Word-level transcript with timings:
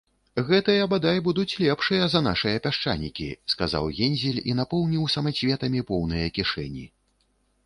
-Гэтыя, 0.49 0.85
бадай, 0.93 1.19
будуць 1.27 1.57
лепшыя 1.63 2.07
за 2.13 2.21
нашыя 2.29 2.63
пясчанікі,- 2.65 3.27
сказаў 3.55 3.91
Гензель 3.99 4.41
і 4.53 4.57
напоўніў 4.63 5.07
самацветамі 5.19 5.87
поўныя 5.93 6.35
кішэні 6.41 6.85